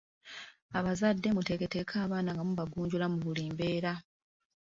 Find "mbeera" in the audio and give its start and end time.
3.53-3.93